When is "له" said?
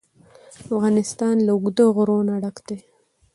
1.45-1.51